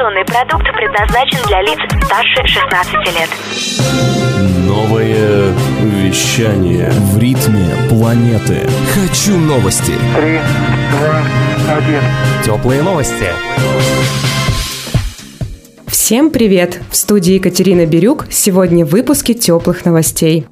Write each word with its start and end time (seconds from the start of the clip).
Информационный 0.00 0.24
продукт 0.24 0.64
предназначен 0.74 1.38
для 1.46 1.60
лиц 1.60 1.78
старше 2.06 2.46
16 2.46 2.94
лет. 3.14 3.28
Новое 4.66 5.52
вещание 5.82 6.88
в 6.90 7.18
ритме 7.18 7.68
планеты. 7.90 8.66
Хочу 8.94 9.36
новости. 9.36 9.92
Три, 10.16 10.38
два, 10.92 11.22
один. 11.76 12.00
Теплые 12.42 12.82
новости. 12.82 13.26
Всем 15.86 16.30
привет! 16.30 16.80
В 16.90 16.96
студии 16.96 17.34
Екатерина 17.34 17.84
Бирюк. 17.84 18.24
Сегодня 18.30 18.86
в 18.86 18.90
выпуске 18.90 19.34
теплых 19.34 19.84
новостей. 19.84 20.46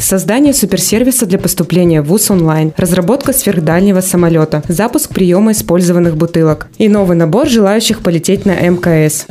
Создание 0.00 0.54
суперсервиса 0.54 1.26
для 1.26 1.38
поступления 1.38 2.00
в 2.00 2.06
ВУЗ 2.06 2.30
онлайн, 2.30 2.72
разработка 2.78 3.34
сверхдальнего 3.34 4.00
самолета, 4.00 4.62
запуск 4.66 5.10
приема 5.10 5.52
использованных 5.52 6.16
бутылок 6.16 6.68
и 6.78 6.88
новый 6.88 7.18
набор 7.18 7.48
желающих 7.48 8.00
полететь 8.00 8.46
на 8.46 8.52
МКС. 8.54 9.26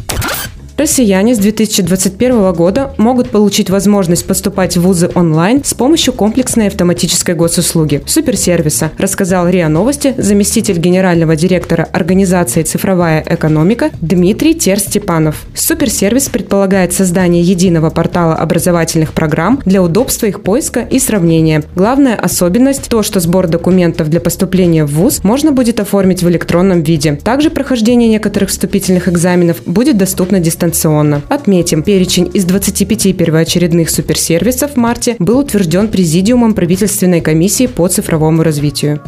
Россияне 0.79 1.35
с 1.35 1.39
2021 1.39 2.53
года 2.53 2.93
могут 2.95 3.31
получить 3.31 3.69
возможность 3.69 4.25
поступать 4.25 4.77
в 4.77 4.81
вузы 4.83 5.11
онлайн 5.13 5.61
с 5.61 5.73
помощью 5.73 6.13
комплексной 6.13 6.67
автоматической 6.67 7.35
госуслуги– 7.35 8.01
суперсервиса, 8.05 8.89
рассказал 8.97 9.49
РИА 9.49 9.67
Новости 9.67 10.13
заместитель 10.17 10.77
генерального 10.77 11.35
директора 11.35 11.83
организации 11.91 12.63
«Цифровая 12.63 13.21
экономика» 13.27 13.89
Дмитрий 13.99 14.53
Терстепанов. 14.53 15.47
Суперсервис 15.53 16.29
предполагает 16.29 16.93
создание 16.93 17.43
единого 17.43 17.89
портала 17.89 18.35
образовательных 18.35 19.11
программ 19.11 19.61
для 19.65 19.83
удобства 19.83 20.27
их 20.27 20.43
поиска 20.43 20.79
и 20.79 20.97
сравнения. 20.99 21.61
Главная 21.75 22.15
особенность– 22.15 22.87
то, 22.89 23.03
что 23.03 23.19
сбор 23.19 23.47
документов 23.47 24.09
для 24.09 24.21
поступления 24.21 24.85
в 24.85 24.93
ВУЗ 24.93 25.25
можно 25.25 25.51
будет 25.51 25.81
оформить 25.81 26.23
в 26.23 26.29
электронном 26.29 26.83
виде. 26.83 27.19
Также 27.21 27.49
прохождение 27.49 28.07
некоторых 28.07 28.47
вступительных 28.49 29.09
экзаменов 29.09 29.57
будет 29.65 29.97
доступно 29.97 30.39
дистанционно 30.39 30.68
дистанционно. 30.69 31.21
Отметим, 31.29 31.83
перечень 31.83 32.29
из 32.33 32.45
25 32.45 33.17
первоочередных 33.17 33.89
суперсервисов 33.89 34.73
в 34.73 34.77
марте 34.77 35.15
был 35.19 35.39
утвержден 35.39 35.87
Президиумом 35.89 36.53
правительственной 36.53 37.21
комиссии 37.21 37.67
по 37.67 37.87
цифровому 37.87 38.43
развитию. 38.43 39.01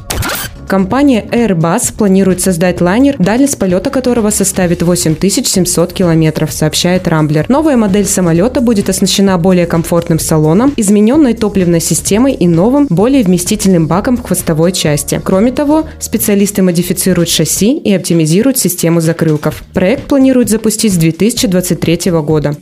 Компания 0.72 1.26
Airbus 1.34 1.94
планирует 1.98 2.40
создать 2.40 2.80
лайнер, 2.80 3.18
дальность 3.20 3.60
полета 3.60 3.90
которого 3.90 4.30
составит 4.30 4.82
8700 4.82 5.92
километров, 5.92 6.54
сообщает 6.54 7.10
Рамблер. 7.10 7.50
Новая 7.50 7.76
модель 7.76 8.06
самолета 8.06 8.62
будет 8.62 8.88
оснащена 8.88 9.38
более 9.38 9.66
комфортным 9.66 10.18
салоном, 10.18 10.74
измененной 10.78 11.34
топливной 11.34 11.82
системой 11.82 12.36
и 12.36 12.48
новым, 12.48 12.88
более 12.90 13.26
вместительным 13.26 13.88
баком 13.88 14.16
в 14.16 14.24
хвостовой 14.24 14.72
части. 14.72 15.20
Кроме 15.22 15.52
того, 15.52 15.90
специалисты 16.00 16.62
модифицируют 16.62 17.28
шасси 17.28 17.78
и 17.78 17.94
оптимизируют 17.94 18.58
систему 18.58 19.02
закрылков. 19.02 19.66
Проект 19.74 20.06
планируют 20.06 20.50
запустить 20.50 20.94
с 20.94 20.98
2023 20.98 22.12
года. 22.12 22.56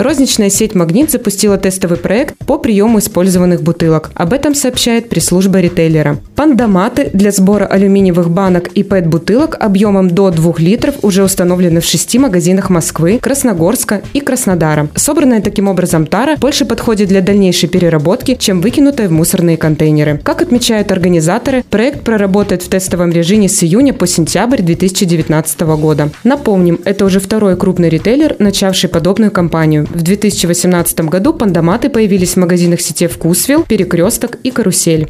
Розничная 0.00 0.48
сеть 0.48 0.74
«Магнит» 0.74 1.10
запустила 1.10 1.58
тестовый 1.58 1.98
проект 1.98 2.34
по 2.46 2.56
приему 2.56 3.00
использованных 3.00 3.62
бутылок. 3.62 4.10
Об 4.14 4.32
этом 4.32 4.54
сообщает 4.54 5.10
пресс-служба 5.10 5.60
ритейлера. 5.60 6.16
Пандоматы 6.36 7.10
для 7.12 7.32
сбора 7.32 7.66
алюминиевых 7.66 8.30
банок 8.30 8.68
и 8.68 8.82
ПЭТ-бутылок 8.82 9.58
объемом 9.60 10.08
до 10.08 10.30
2 10.30 10.54
литров 10.56 10.94
уже 11.02 11.22
установлены 11.22 11.82
в 11.82 11.84
шести 11.84 12.18
магазинах 12.18 12.70
Москвы, 12.70 13.18
Красногорска 13.20 14.00
и 14.14 14.20
Краснодара. 14.20 14.88
Собранная 14.94 15.42
таким 15.42 15.68
образом 15.68 16.06
тара 16.06 16.36
больше 16.38 16.64
подходит 16.64 17.08
для 17.08 17.20
дальнейшей 17.20 17.68
переработки, 17.68 18.36
чем 18.36 18.62
выкинутая 18.62 19.06
в 19.06 19.12
мусорные 19.12 19.58
контейнеры. 19.58 20.18
Как 20.24 20.40
отмечают 20.40 20.92
организаторы, 20.92 21.62
проект 21.68 22.04
проработает 22.04 22.62
в 22.62 22.70
тестовом 22.70 23.12
режиме 23.12 23.50
с 23.50 23.62
июня 23.62 23.92
по 23.92 24.06
сентябрь 24.06 24.62
2019 24.62 25.60
года. 25.60 26.08
Напомним, 26.24 26.80
это 26.86 27.04
уже 27.04 27.20
второй 27.20 27.54
крупный 27.58 27.90
ритейлер, 27.90 28.36
начавший 28.38 28.88
подобную 28.88 29.30
кампанию. 29.30 29.88
В 29.92 30.02
2018 30.02 31.00
году 31.00 31.34
пандоматы 31.34 31.90
появились 31.90 32.34
в 32.34 32.36
магазинах 32.36 32.80
сети 32.80 33.08
«Вкусвилл», 33.08 33.64
«Перекресток» 33.64 34.36
и 34.44 34.52
«Карусель». 34.52 35.08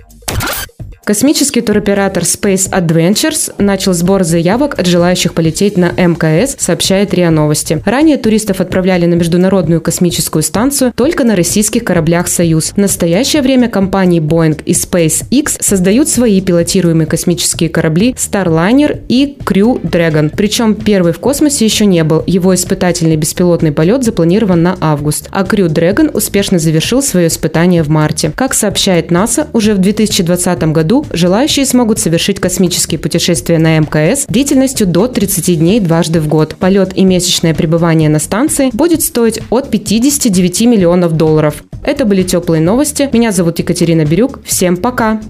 Космический 1.10 1.60
туроператор 1.60 2.22
Space 2.22 2.70
Adventures 2.70 3.52
начал 3.58 3.94
сбор 3.94 4.22
заявок 4.22 4.78
от 4.78 4.86
желающих 4.86 5.34
полететь 5.34 5.76
на 5.76 5.86
МКС, 5.86 6.54
сообщает 6.56 7.12
РИА 7.12 7.30
Новости. 7.30 7.82
Ранее 7.84 8.16
туристов 8.16 8.60
отправляли 8.60 9.06
на 9.06 9.14
Международную 9.14 9.80
космическую 9.80 10.44
станцию 10.44 10.92
только 10.94 11.24
на 11.24 11.34
российских 11.34 11.82
кораблях 11.82 12.28
«Союз». 12.28 12.70
В 12.70 12.76
настоящее 12.76 13.42
время 13.42 13.68
компании 13.68 14.20
Boeing 14.20 14.62
и 14.64 14.70
SpaceX 14.70 15.56
создают 15.58 16.08
свои 16.08 16.40
пилотируемые 16.40 17.08
космические 17.08 17.70
корабли 17.70 18.12
Starliner 18.12 19.02
и 19.08 19.36
Crew 19.44 19.82
Dragon. 19.82 20.32
Причем 20.36 20.76
первый 20.76 21.12
в 21.12 21.18
космосе 21.18 21.64
еще 21.64 21.86
не 21.86 22.04
был. 22.04 22.22
Его 22.28 22.54
испытательный 22.54 23.16
беспилотный 23.16 23.72
полет 23.72 24.04
запланирован 24.04 24.62
на 24.62 24.78
август. 24.80 25.26
А 25.32 25.42
Crew 25.42 25.66
Dragon 25.66 26.12
успешно 26.12 26.60
завершил 26.60 27.02
свое 27.02 27.26
испытание 27.26 27.82
в 27.82 27.88
марте. 27.88 28.30
Как 28.36 28.54
сообщает 28.54 29.10
НАСА, 29.10 29.48
уже 29.52 29.74
в 29.74 29.78
2020 29.78 30.62
году 30.72 30.99
желающие 31.12 31.66
смогут 31.66 31.98
совершить 31.98 32.40
космические 32.40 32.98
путешествия 32.98 33.58
на 33.58 33.78
МКС 33.78 34.26
длительностью 34.26 34.86
до 34.86 35.06
30 35.06 35.58
дней 35.58 35.80
дважды 35.80 36.20
в 36.20 36.28
год. 36.28 36.56
Полет 36.56 36.96
и 36.96 37.04
месячное 37.04 37.54
пребывание 37.54 38.08
на 38.08 38.18
станции 38.18 38.70
будет 38.72 39.02
стоить 39.02 39.40
от 39.50 39.70
59 39.70 40.62
миллионов 40.62 41.12
долларов. 41.12 41.64
Это 41.84 42.04
были 42.04 42.22
теплые 42.22 42.60
новости. 42.60 43.08
Меня 43.12 43.32
зовут 43.32 43.58
Екатерина 43.58 44.04
Бирюк. 44.04 44.40
Всем 44.44 44.76
пока! 44.76 45.20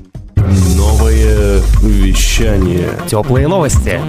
Новое 0.77 1.61
вещание. 1.83 2.89
Теплые 3.09 3.47
новости. 3.47 4.01